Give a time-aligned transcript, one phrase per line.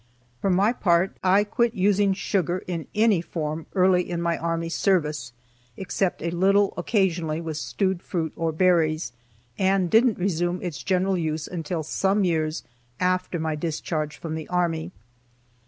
[0.39, 5.31] For my part, I quit using sugar in any form, early in my army service,
[5.77, 9.11] (except a little, occasionally, with stewed fruit, or berries,)
[9.59, 12.63] and didn't resume its general use until some years
[12.99, 14.91] after my discharge from the army.